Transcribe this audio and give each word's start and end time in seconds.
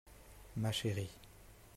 Ma 0.61 0.71
chérie. 0.77 1.11